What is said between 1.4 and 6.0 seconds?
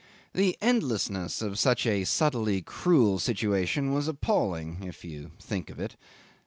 of such a subtly cruel situation was appalling if you think of it.